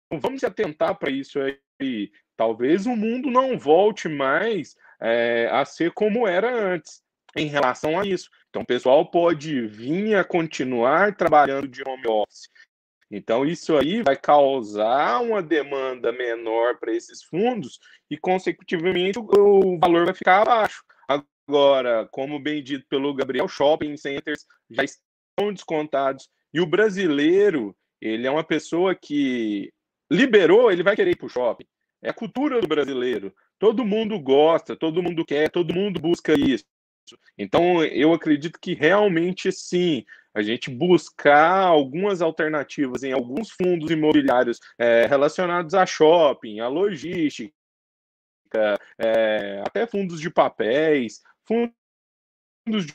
[0.08, 2.12] Então, vamos se atentar para isso aí.
[2.36, 7.02] Talvez o mundo não volte mais é, a ser como era antes
[7.36, 8.30] em relação a isso.
[8.50, 12.50] Então, o pessoal pode vir a continuar trabalhando de home office
[13.10, 20.06] Então, isso aí vai causar uma demanda menor para esses fundos e, consecutivamente, o valor
[20.06, 20.84] vai ficar abaixo.
[21.08, 26.30] Agora, como bem dito pelo Gabriel, shopping centers já estão descontados.
[26.54, 29.72] E o brasileiro, ele é uma pessoa que
[30.12, 31.66] liberou, ele vai querer ir para o shopping.
[32.02, 33.34] É a cultura do brasileiro.
[33.58, 36.66] Todo mundo gosta, todo mundo quer, todo mundo busca isso.
[37.38, 40.04] Então, eu acredito que realmente sim,
[40.38, 47.52] a gente buscar algumas alternativas em alguns fundos imobiliários é, relacionados a shopping, a logística,
[49.00, 52.86] é, até fundos de papéis, fundos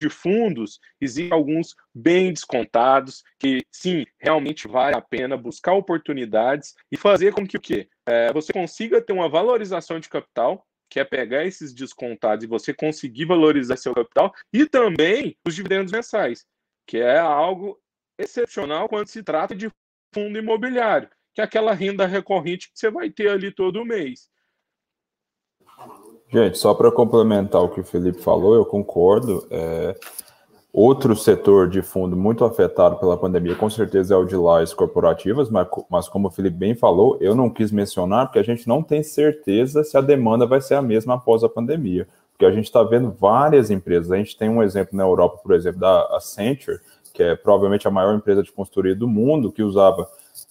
[0.00, 6.96] de fundos, existem alguns bem descontados que, sim, realmente vale a pena buscar oportunidades e
[6.96, 7.88] fazer com que o quê?
[8.06, 12.72] É, você consiga ter uma valorização de capital, que é pegar esses descontados e você
[12.72, 16.46] conseguir valorizar seu capital, e também os dividendos mensais,
[16.86, 17.78] que é algo
[18.18, 19.70] excepcional quando se trata de
[20.14, 24.30] fundo imobiliário, que é aquela renda recorrente que você vai ter ali todo mês.
[26.28, 29.46] Gente, só para complementar o que o Felipe falou, eu concordo.
[29.50, 29.94] É,
[30.72, 35.48] outro setor de fundo muito afetado pela pandemia, com certeza, é o de lajes corporativas,
[35.48, 38.82] mas, mas como o Felipe bem falou, eu não quis mencionar porque a gente não
[38.82, 42.08] tem certeza se a demanda vai ser a mesma após a pandemia.
[42.34, 44.12] Porque a gente está vendo várias empresas.
[44.12, 46.80] A gente tem um exemplo na Europa, por exemplo, da Accenture,
[47.14, 50.06] que é provavelmente a maior empresa de consultoria do mundo, que usava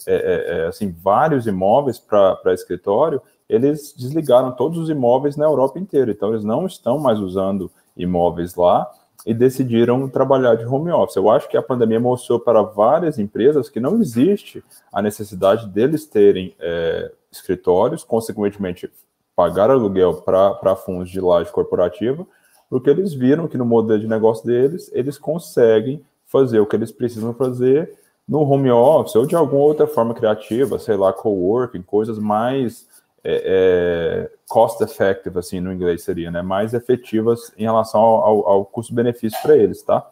[0.08, 3.22] é, é, é assim vários imóveis para escritório
[3.54, 6.12] eles desligaram todos os imóveis na Europa inteira.
[6.12, 8.90] Então, eles não estão mais usando imóveis lá
[9.26, 11.16] e decidiram trabalhar de home office.
[11.16, 16.06] Eu acho que a pandemia mostrou para várias empresas que não existe a necessidade deles
[16.06, 18.92] terem é, escritórios, consequentemente,
[19.36, 22.26] pagar aluguel para fundos de laje corporativa,
[22.70, 26.92] porque eles viram que no modelo de negócio deles, eles conseguem fazer o que eles
[26.92, 27.94] precisam fazer
[28.28, 32.88] no home office ou de alguma outra forma criativa, sei lá, coworking, coisas mais
[33.24, 36.42] é, é, cost effective, assim, no inglês seria, né?
[36.42, 40.06] Mais efetivas em relação ao, ao custo-benefício para eles, tá?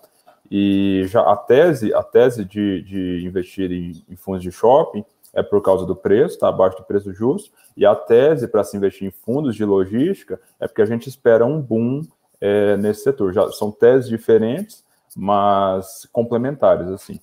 [0.50, 5.42] E já a tese, a tese de, de investir em, em, fundos de shopping é
[5.42, 9.08] por causa do preço, tá abaixo do preço justo, e a tese para se investir
[9.08, 12.02] em fundos de logística é porque a gente espera um boom
[12.40, 13.34] é, nesse setor.
[13.34, 14.84] Já são teses diferentes,
[15.16, 17.20] mas complementares, assim.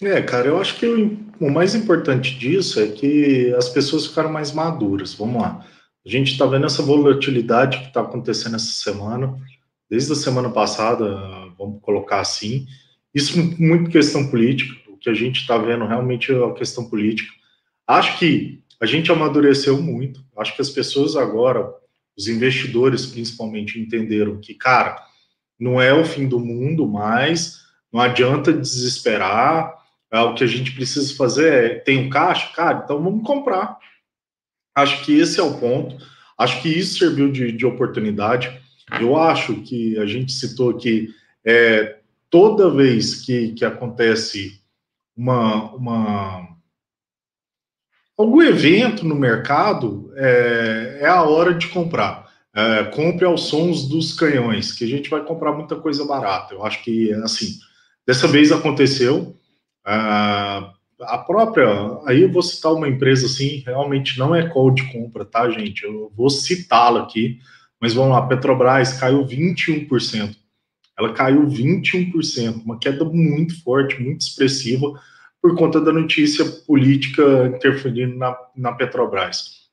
[0.00, 4.30] É, cara, eu acho que o, o mais importante disso é que as pessoas ficaram
[4.30, 5.14] mais maduras.
[5.14, 5.64] Vamos lá.
[6.04, 9.34] A gente está vendo essa volatilidade que está acontecendo essa semana,
[9.90, 11.16] desde a semana passada,
[11.58, 12.66] vamos colocar assim.
[13.14, 14.74] Isso muito questão política,
[15.06, 17.32] que a gente está vendo realmente a questão política.
[17.86, 20.20] Acho que a gente amadureceu muito.
[20.36, 21.72] Acho que as pessoas agora,
[22.18, 25.00] os investidores principalmente, entenderam que, cara,
[25.60, 27.60] não é o fim do mundo mais,
[27.92, 29.72] não adianta desesperar,
[30.12, 32.52] é, o que a gente precisa fazer é, tem um caixa?
[32.52, 33.78] Cara, então vamos comprar.
[34.74, 36.04] Acho que esse é o ponto.
[36.36, 38.60] Acho que isso serviu de, de oportunidade.
[39.00, 41.14] Eu acho que a gente citou aqui,
[41.44, 44.65] é, toda vez que, que acontece
[45.16, 46.48] uma, uma,
[48.16, 52.26] algum evento no mercado, é, é a hora de comprar.
[52.54, 56.54] É, compre aos sons dos canhões, que a gente vai comprar muita coisa barata.
[56.54, 57.58] Eu acho que, assim,
[58.06, 59.36] dessa vez aconteceu.
[59.84, 61.68] Ah, a própria,
[62.06, 65.84] aí eu vou citar uma empresa assim, realmente não é call de compra, tá, gente?
[65.84, 67.38] Eu vou citá-la aqui,
[67.80, 70.34] mas vamos lá, Petrobras caiu 21%.
[70.98, 75.00] Ela caiu 21%, uma queda muito forte, muito expressiva,
[75.42, 79.66] por conta da notícia política interferindo na, na Petrobras.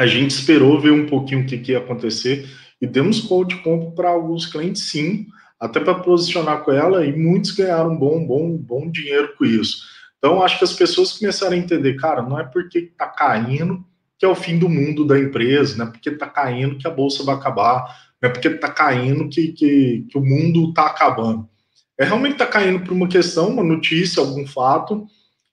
[0.00, 2.48] A gente esperou ver um pouquinho o que, que ia acontecer
[2.80, 5.26] e demos call de compra para alguns clientes, sim,
[5.60, 9.84] até para posicionar com ela, e muitos ganharam bom, bom, bom dinheiro com isso.
[10.18, 13.84] Então, acho que as pessoas começaram a entender, cara, não é porque está caindo
[14.18, 16.90] que é o fim do mundo da empresa, não é porque está caindo que a
[16.90, 21.46] bolsa vai acabar, não é porque está caindo que, que, que o mundo está acabando.
[21.98, 25.06] É realmente está caindo por uma questão, uma notícia, algum fato,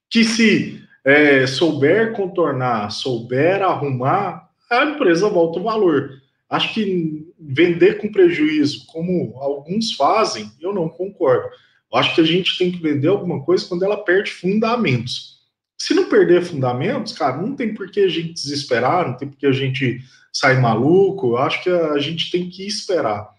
[0.10, 6.12] que se é, souber contornar, souber arrumar, a empresa volta o valor.
[6.50, 11.50] Acho que vender com prejuízo, como alguns fazem, eu não concordo.
[11.92, 15.42] Eu acho que a gente tem que vender alguma coisa quando ela perde fundamentos.
[15.78, 19.38] Se não perder fundamentos, cara, não tem por que a gente desesperar, não tem por
[19.38, 20.00] que a gente
[20.32, 21.32] sair maluco.
[21.32, 23.30] Eu acho que a gente tem que esperar.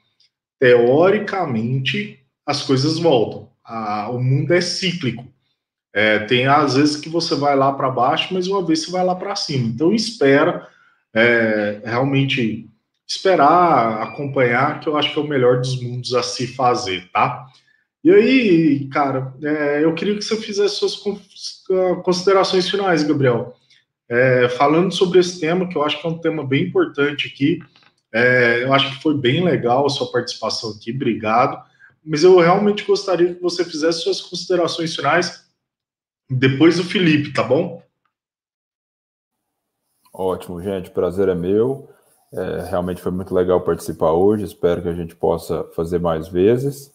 [0.59, 3.51] Teoricamente, as coisas voltam.
[3.65, 5.27] A, o mundo é cíclico.
[5.95, 9.05] É, tem às vezes que você vai lá para baixo, mas uma vez você vai
[9.05, 9.69] lá para cima.
[9.69, 10.67] Então espera
[11.15, 12.69] é, realmente
[13.07, 17.47] esperar, acompanhar, que eu acho que é o melhor dos mundos a se fazer, tá?
[18.03, 20.97] E aí, cara, é, eu queria que você fizesse suas
[22.03, 23.55] considerações finais, Gabriel.
[24.13, 27.61] É, falando sobre esse tema, que eu acho que é um tema bem importante aqui.
[28.13, 31.65] É, eu acho que foi bem legal a sua participação aqui, obrigado.
[32.05, 35.51] Mas eu realmente gostaria que você fizesse suas considerações finais
[36.29, 37.83] depois do Felipe, tá bom?
[40.13, 41.89] Ótimo, gente, prazer é meu.
[42.35, 44.45] É, realmente foi muito legal participar hoje.
[44.45, 46.93] Espero que a gente possa fazer mais vezes.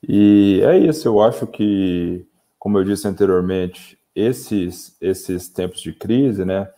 [0.00, 2.24] E é isso, eu acho que,
[2.56, 6.68] como eu disse anteriormente, esses, esses tempos de crise né,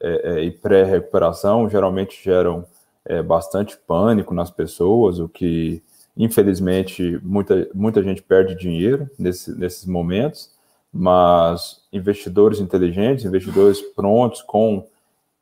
[0.00, 2.64] é, é, e pré-recuperação geralmente geram
[3.04, 5.82] é, bastante pânico nas pessoas, o que,
[6.16, 10.50] infelizmente, muita, muita gente perde dinheiro nesse, nesses momentos,
[10.92, 14.86] mas investidores inteligentes, investidores prontos com,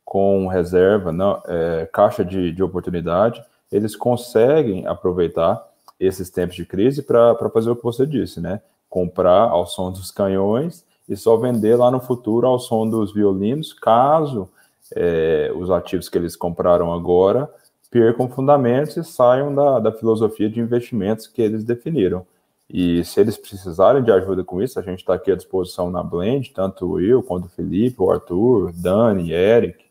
[0.05, 5.63] com reserva, não, é, caixa de, de oportunidade, eles conseguem aproveitar
[5.99, 8.61] esses tempos de crise para fazer o que você disse, né?
[8.89, 13.73] Comprar ao som dos canhões e só vender lá no futuro ao som dos violinos,
[13.73, 14.49] caso
[14.95, 17.51] é, os ativos que eles compraram agora
[17.91, 22.27] percam fundamentos e saiam da, da filosofia de investimentos que eles definiram.
[22.69, 26.03] E se eles precisarem de ajuda com isso, a gente está aqui à disposição na
[26.03, 29.85] Blend, tanto eu quanto o Felipe, o Arthur, Dani, Eric,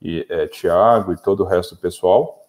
[0.00, 2.44] e é, Tiago e todo o resto do pessoal,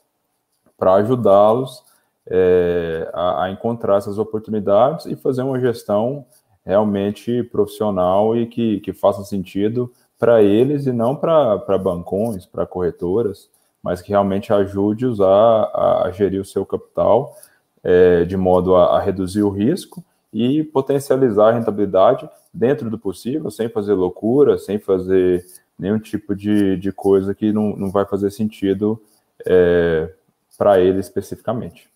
[0.77, 1.83] para ajudá-los
[2.25, 6.25] é, a, a, encontrar essas oportunidades e fazer uma gestão
[6.65, 13.49] realmente profissional e que, que faça sentido para eles e não para bancões, para corretoras,
[13.81, 15.25] mas que realmente ajude usar
[15.73, 17.35] a, a gerir o seu capital
[17.83, 23.51] é, de modo a, a, reduzir o risco e potencializar a rentabilidade dentro do possível,
[23.51, 25.45] sem fazer loucura, sem fazer
[25.77, 29.01] nenhum tipo de, de coisa que não, não vai fazer sentido
[29.45, 30.09] é,
[30.57, 31.89] para ele especificamente.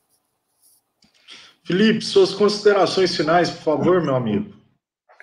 [1.63, 4.57] Felipe, suas considerações finais, por favor, meu amigo.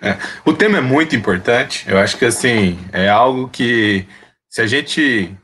[0.01, 1.85] É, o tema é muito importante.
[1.89, 4.05] Eu acho que assim é algo que
[4.49, 5.35] se a gente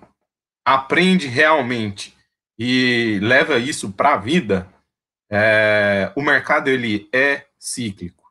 [0.65, 2.15] aprende realmente
[2.57, 4.67] e leva isso para a vida,
[5.31, 8.23] é, o mercado ele é cíclico,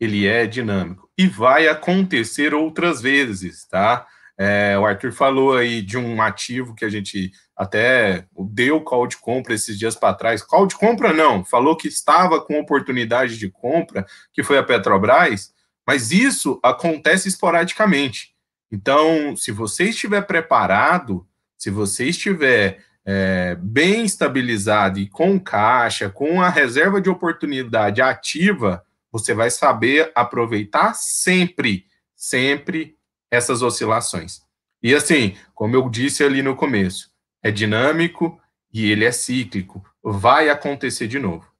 [0.00, 4.06] ele é dinâmico e vai acontecer outras vezes, tá?
[4.40, 9.16] É, o Arthur falou aí de um ativo que a gente até deu call de
[9.16, 10.42] compra esses dias para trás.
[10.42, 15.52] Call de compra não, falou que estava com oportunidade de compra, que foi a Petrobras,
[15.88, 18.34] mas isso acontece esporadicamente.
[18.70, 26.42] Então, se você estiver preparado, se você estiver é, bem estabilizado e com caixa, com
[26.42, 32.94] a reserva de oportunidade ativa, você vai saber aproveitar sempre, sempre
[33.30, 34.42] essas oscilações.
[34.82, 37.10] E assim, como eu disse ali no começo,
[37.42, 38.38] é dinâmico
[38.70, 39.82] e ele é cíclico.
[40.04, 41.50] Vai acontecer de novo.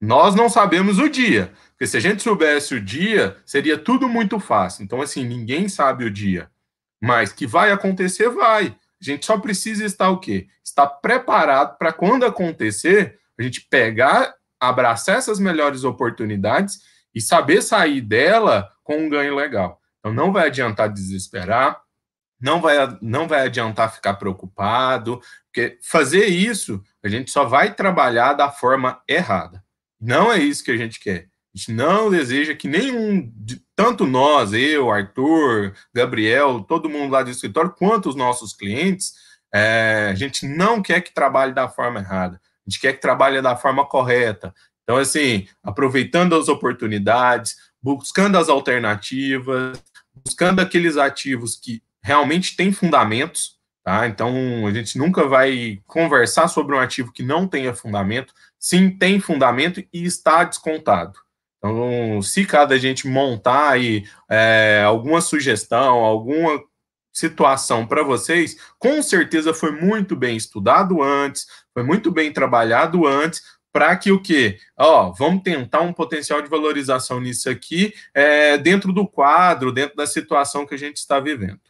[0.00, 4.40] Nós não sabemos o dia, porque se a gente soubesse o dia, seria tudo muito
[4.40, 4.82] fácil.
[4.82, 6.50] Então, assim, ninguém sabe o dia.
[7.02, 8.68] Mas que vai acontecer, vai.
[9.00, 10.46] A gente só precisa estar o quê?
[10.64, 16.80] Estar preparado para quando acontecer, a gente pegar, abraçar essas melhores oportunidades
[17.14, 19.80] e saber sair dela com um ganho legal.
[19.98, 21.78] Então, não vai adiantar desesperar,
[22.40, 28.32] não vai, não vai adiantar ficar preocupado, porque fazer isso, a gente só vai trabalhar
[28.32, 29.62] da forma errada.
[30.00, 31.28] Não é isso que a gente quer.
[31.54, 33.32] A gente não deseja que nenhum,
[33.74, 39.14] tanto nós, eu, Arthur, Gabriel, todo mundo lá do escritório, quanto os nossos clientes,
[39.52, 42.40] é, a gente não quer que trabalhe da forma errada.
[42.66, 44.54] A gente quer que trabalhe da forma correta.
[44.84, 49.82] Então, assim, aproveitando as oportunidades, buscando as alternativas,
[50.24, 54.06] buscando aqueles ativos que realmente têm fundamentos, tá?
[54.06, 58.32] Então, a gente nunca vai conversar sobre um ativo que não tenha fundamento.
[58.60, 61.18] Sim, tem fundamento e está descontado.
[61.56, 66.62] Então, se cada gente montar aí é, alguma sugestão, alguma
[67.12, 73.42] situação para vocês, com certeza foi muito bem estudado antes, foi muito bem trabalhado antes,
[73.72, 74.58] para que o quê?
[74.76, 80.06] Ó, vamos tentar um potencial de valorização nisso aqui, é, dentro do quadro, dentro da
[80.06, 81.60] situação que a gente está vivendo.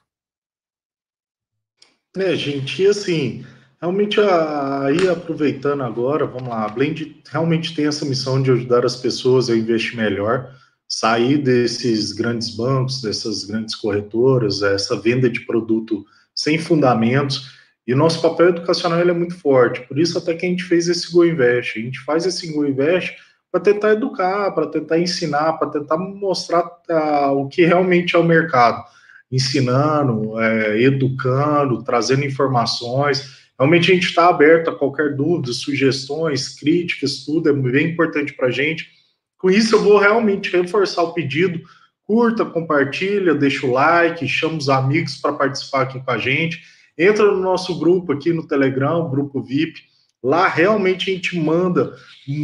[2.16, 3.44] É, gente, assim,
[3.80, 8.96] realmente aí aproveitando agora, vamos lá, a Blend realmente tem essa missão de ajudar as
[8.96, 10.50] pessoas a investir melhor,
[10.88, 16.04] sair desses grandes bancos, dessas grandes corretoras, essa venda de produto
[16.34, 20.48] sem fundamentos e o nosso papel educacional é muito forte, por isso até que a
[20.48, 21.78] gente fez esse Go Invest.
[21.78, 23.16] A gente faz esse Go Invest
[23.50, 28.22] para tentar educar, para tentar ensinar, para tentar mostrar uh, o que realmente é o
[28.22, 28.84] mercado,
[29.28, 33.39] ensinando, é, educando, trazendo informações.
[33.60, 38.46] Realmente a gente está aberto a qualquer dúvida, sugestões, críticas, tudo é bem importante para
[38.46, 38.88] a gente,
[39.36, 41.60] Com isso, eu vou realmente reforçar o pedido.
[42.04, 46.62] Curta, compartilha, deixa o like, chama os amigos para participar aqui com a gente.
[46.96, 49.80] Entra no nosso grupo aqui no Telegram, grupo VIP.
[50.22, 51.94] Lá realmente a gente manda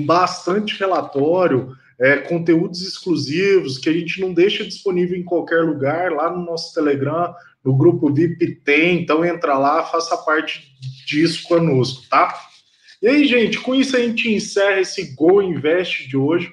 [0.04, 6.12] bastante relatório, é, conteúdos exclusivos que a gente não deixa disponível em qualquer lugar.
[6.12, 9.02] Lá no nosso Telegram, no grupo VIP tem.
[9.02, 10.76] Então entra lá, faça parte
[11.06, 12.34] disso conosco, tá?
[13.00, 16.52] E aí, gente, com isso a gente encerra esse Go Invest de hoje.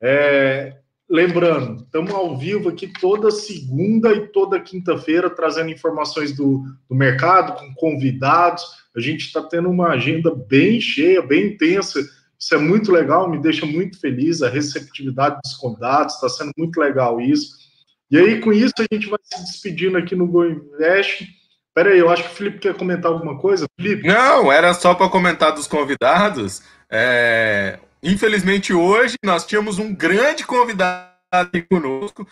[0.00, 0.76] É,
[1.08, 7.54] lembrando, estamos ao vivo aqui toda segunda e toda quinta-feira trazendo informações do, do mercado,
[7.54, 8.64] com convidados.
[8.96, 12.00] A gente está tendo uma agenda bem cheia, bem intensa.
[12.38, 14.42] Isso é muito legal, me deixa muito feliz.
[14.42, 17.62] A receptividade dos convidados está sendo muito legal isso.
[18.10, 21.41] E aí, com isso, a gente vai se despedindo aqui no Go Invest.
[21.74, 23.66] Pera aí, eu acho que o Felipe quer comentar alguma coisa.
[23.80, 24.06] Felipe?
[24.06, 26.62] Não, era só para comentar dos convidados.
[26.90, 27.78] É...
[28.02, 32.26] Infelizmente, hoje nós tínhamos um grande convidado aqui conosco,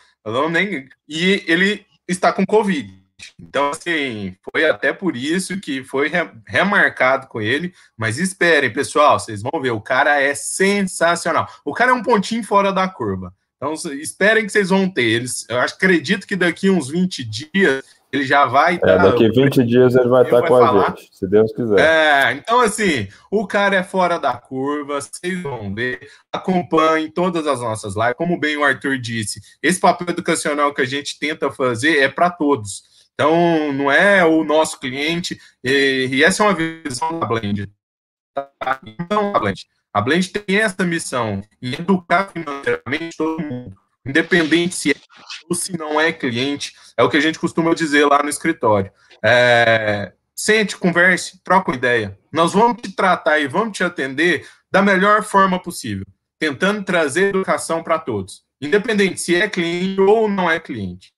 [1.08, 3.00] e ele está com Covid.
[3.38, 6.10] Então, assim, foi até por isso que foi
[6.46, 7.72] remarcado com ele.
[7.96, 11.48] Mas esperem, pessoal, vocês vão ver, o cara é sensacional.
[11.64, 13.32] O cara é um pontinho fora da curva.
[13.56, 15.22] Então, esperem que vocês vão ter.
[15.48, 18.80] Eu acredito que daqui uns 20 dias ele já vai.
[18.82, 20.86] É, daqui 20 dias ele vai estar com falar.
[20.86, 21.78] a gente, se Deus quiser.
[21.78, 26.00] É, então assim, o cara é fora da curva, vocês vão ver.
[26.32, 28.14] Acompanhem todas as nossas lives.
[28.16, 32.30] Como bem o Arthur disse, esse papel educacional que a gente tenta fazer é para
[32.30, 32.82] todos.
[33.14, 37.70] Então, não é o nosso cliente, e, e essa é uma visão da Blend.
[38.86, 39.66] Então, a Blend.
[39.92, 44.94] A Blend tem essa missão em educar financeiramente todo mundo independente se é
[45.48, 48.90] ou se não é cliente, é o que a gente costuma dizer lá no escritório.
[49.22, 52.18] É, sente, converse, troca uma ideia.
[52.32, 56.06] Nós vamos te tratar e vamos te atender da melhor forma possível,
[56.38, 61.12] tentando trazer educação para todos, independente se é cliente ou não é cliente.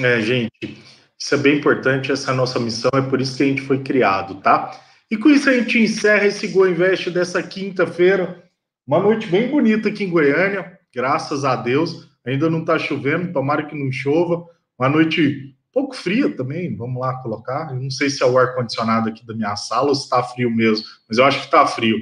[0.00, 0.82] É, gente,
[1.18, 4.36] isso é bem importante, essa nossa missão, é por isso que a gente foi criado,
[4.36, 4.80] tá?
[5.10, 8.42] E com isso a gente encerra esse Go Invest dessa quinta-feira.
[8.86, 12.08] Uma noite bem bonita aqui em Goiânia graças a Deus.
[12.26, 14.44] Ainda não está chovendo, tomara que não chova.
[14.78, 17.70] Uma noite pouco fria também, vamos lá colocar.
[17.70, 20.50] Eu não sei se é o ar-condicionado aqui da minha sala ou se está frio
[20.50, 21.98] mesmo, mas eu acho que está frio.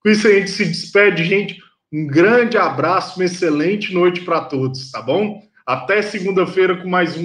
[0.00, 1.58] Com isso a gente se despede, gente.
[1.92, 5.42] Um grande abraço, uma excelente noite para todos, tá bom?
[5.64, 7.24] Até segunda-feira com mais um